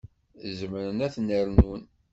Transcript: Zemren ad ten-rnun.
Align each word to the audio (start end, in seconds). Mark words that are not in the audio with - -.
Zemren 0.57 0.99
ad 1.05 1.11
ten-rnun. 1.15 1.83